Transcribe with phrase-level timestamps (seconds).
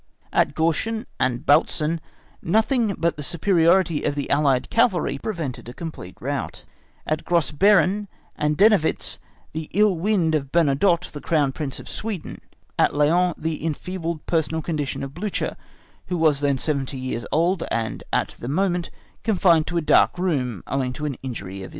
[0.33, 1.99] At Gorschen(*) and Bautzen
[2.41, 6.63] nothing but the superiority of the allied cavalry prevented a complete rout,
[7.05, 9.19] at Gross Beeren and Dennewitz
[9.53, 12.41] the ill will of Bernadotte, the Crown Prince of Sweden;
[12.79, 15.55] at Laon the enfeebled personal condition of Blücher,
[16.07, 18.89] who was then seventy years old and at the moment
[19.23, 21.69] confined to a dark room owing to an injury to his eyes.